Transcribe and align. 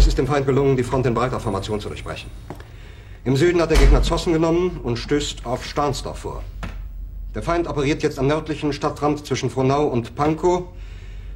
Es 0.00 0.06
ist 0.06 0.16
dem 0.16 0.26
Feind 0.26 0.46
gelungen, 0.46 0.78
die 0.78 0.82
Front 0.82 1.04
in 1.04 1.12
breiter 1.12 1.38
Formation 1.40 1.78
zu 1.78 1.88
durchbrechen. 1.88 2.30
Im 3.24 3.36
Süden 3.36 3.60
hat 3.60 3.70
der 3.70 3.76
Gegner 3.76 4.02
Zossen 4.02 4.32
genommen 4.32 4.80
und 4.82 4.96
stößt 4.96 5.44
auf 5.44 5.62
Stahnsdorf 5.62 6.20
vor. 6.20 6.42
Der 7.34 7.42
Feind 7.42 7.68
operiert 7.68 8.02
jetzt 8.02 8.18
am 8.18 8.26
nördlichen 8.26 8.72
Stadtrand 8.72 9.26
zwischen 9.26 9.50
Frohnau 9.50 9.84
und 9.88 10.14
Pankow 10.14 10.64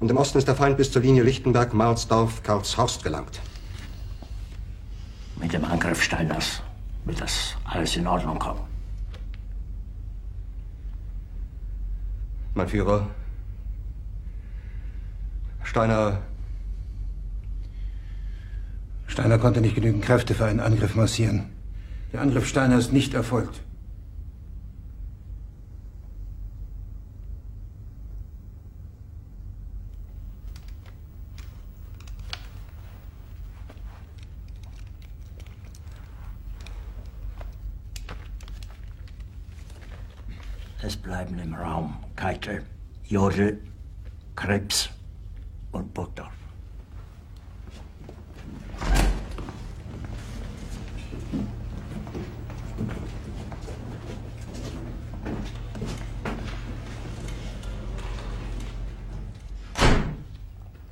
und 0.00 0.10
im 0.10 0.16
Osten 0.16 0.38
ist 0.38 0.48
der 0.48 0.54
Feind 0.54 0.78
bis 0.78 0.90
zur 0.90 1.02
Linie 1.02 1.22
Lichtenberg-Marsdorf-Karlshorst 1.24 3.04
gelangt. 3.04 3.42
Mit 5.38 5.52
dem 5.52 5.66
Angriff 5.66 6.02
Steiners 6.02 6.62
wird 7.04 7.20
das 7.20 7.56
alles 7.66 7.94
in 7.94 8.06
Ordnung 8.06 8.38
kommen. 8.38 8.62
Mein 12.54 12.68
Führer, 12.68 13.06
Steiner. 15.62 16.22
Steiner 19.16 19.38
konnte 19.38 19.62
nicht 19.62 19.74
genügend 19.74 20.04
Kräfte 20.04 20.34
für 20.34 20.44
einen 20.44 20.60
Angriff 20.60 20.94
massieren. 20.94 21.46
Der 22.12 22.20
Angriff 22.20 22.46
Steiner 22.46 22.76
ist 22.76 22.92
nicht 22.92 23.14
erfolgt. 23.14 23.62
Es 40.82 40.94
bleiben 40.94 41.38
im 41.38 41.54
Raum 41.54 41.96
Keitel, 42.16 42.66
Jodl, 43.04 43.58
Krebs 44.34 44.90
und 45.72 45.94
Burgdorf. 45.94 46.45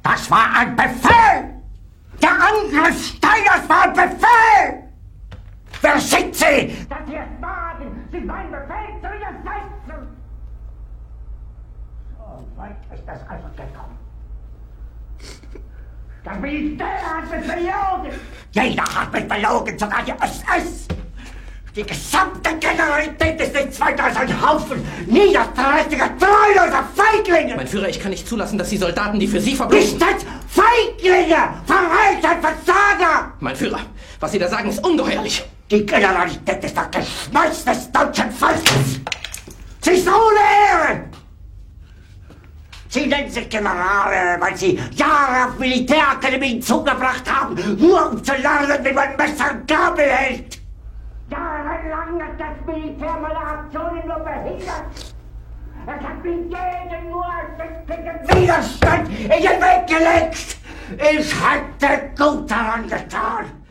Das 0.05 0.31
war 0.31 0.55
ein 0.55 0.77
Befehl! 0.77 1.63
Der 2.23 2.31
Angriff 2.31 3.07
Steiners 3.07 3.67
war 3.67 3.85
ein 3.85 3.95
Befehl! 3.95 4.85
Wer 5.81 5.99
schickt 5.99 6.35
Sie? 6.35 6.87
Dass 6.89 6.99
Sie 7.07 7.17
es 7.17 7.43
wagen, 7.43 8.07
sich 8.13 8.25
mein 8.25 8.51
Befehl 8.51 9.01
zu 9.01 9.09
widersetzen! 9.09 10.17
So 12.19 12.61
weit 12.61 12.77
ist 12.93 13.09
das 13.09 13.21
also 13.29 13.49
gekommen. 13.57 13.99
Das 16.23 16.39
Militär 16.39 16.87
hat 16.87 17.31
mich 17.31 17.47
belogen! 17.47 18.21
Jeder 18.53 18.85
hat 18.85 19.13
mich 19.13 19.27
belogen, 19.27 19.79
sogar 19.79 20.03
die 20.03 20.13
SS! 20.13 20.87
Die 21.75 21.83
gesamte 21.83 22.57
Generalität 22.61 23.41
ist 23.41 23.53
nichts 23.53 23.81
weiter 23.81 24.05
als 24.05 24.17
ein 24.17 24.49
Haufen 24.49 24.87
niederträchtiger, 25.07 26.09
treuloser 26.21 26.85
Feiglinge! 26.95 27.57
Mein 27.57 27.67
Führer, 27.67 27.89
ich 27.89 27.99
kann 27.99 28.13
nicht 28.13 28.29
zulassen, 28.29 28.57
dass 28.59 28.69
die 28.69 28.77
Soldaten, 28.77 29.19
die 29.19 29.27
für 29.27 29.41
Sie 29.41 29.57
verbringen... 29.57 29.83
Nicht 29.83 30.01
als 30.01 30.25
Feiglinge! 30.47 31.37
Verreiter, 31.67 32.41
Versager! 32.41 33.33
Mein 33.41 33.57
Führer, 33.57 33.81
was 34.21 34.31
Sie 34.31 34.39
da 34.39 34.47
sagen, 34.47 34.69
ist 34.69 34.87
ungeheuerlich. 34.87 35.45
Die 35.69 35.85
Generalität 35.85 36.63
ist 36.63 36.77
das 36.77 36.91
Geschmeiß 36.93 37.65
des 37.65 37.91
deutschen 37.91 38.31
Volkes! 38.31 39.01
Sie 39.81 39.91
ist 39.91 40.07
ohne 40.07 40.39
Ehre! 40.71 41.05
Sie 42.89 43.07
nennen 43.07 43.29
sich 43.29 43.49
Generale, 43.49 44.41
weil 44.41 44.57
Sie 44.57 44.79
Jahre 44.95 45.49
auf 45.49 45.59
Militärakademien 45.59 46.63
zugebracht 46.63 47.25
haben, 47.29 47.57
nur 47.81 48.13
um 48.13 48.23
zu 48.23 48.33
lernen, 48.35 48.79
wie 48.85 48.93
man 48.93 49.17
Messer 49.17 49.51
und 49.51 49.67
Gabel 49.67 50.05
hält! 50.05 50.54
Hat 51.95 52.41
das 52.41 52.67
Militär 52.67 53.17
meine 53.23 53.39
Aktionen 53.39 54.07
nur 54.09 54.19
behindert! 54.19 55.15
Es 55.87 56.05
hat 56.05 56.25
mir 56.25 56.33
jeden 56.33 57.11
nur 57.11 57.25
ersichtlichen 57.25 58.43
Widerstand 58.43 59.09
in 59.11 59.29
den 59.29 59.43
Weg 59.43 59.87
gelegt! 59.87 60.59
Ich 60.99 61.35
hätte 61.41 62.11
gut 62.19 62.51
daran 62.51 62.89
getan, 62.89 63.64